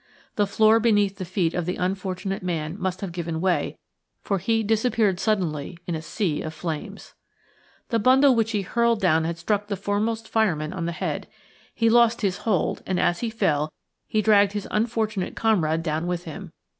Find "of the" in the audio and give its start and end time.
1.53-1.75